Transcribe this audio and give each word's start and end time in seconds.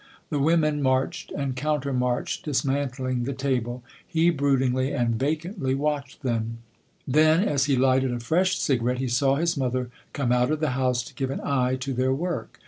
The 0.31 0.39
women 0.39 0.81
marched 0.81 1.31
and 1.31 1.55
countermarched, 1.55 2.43
dismantling 2.45 3.21
the 3.25 3.33
table; 3.33 3.83
he 4.07 4.31
broodingly 4.31 4.91
and 4.93 5.13
vacantly 5.13 5.75
watched 5.75 6.23
them; 6.23 6.57
then, 7.07 7.43
as 7.47 7.65
he 7.65 7.75
lighted 7.75 8.11
a 8.11 8.19
fresh 8.19 8.57
cigarette, 8.57 8.97
he 8.97 9.07
saw 9.07 9.35
his 9.35 9.55
mother 9.55 9.91
come 10.11 10.31
out 10.31 10.49
of 10.49 10.59
the 10.59 10.71
house 10.71 11.03
to 11.03 11.13
give 11.13 11.29
an 11.29 11.41
eye 11.43 11.75
to 11.81 11.93
their 11.93 12.15
work. 12.15 12.59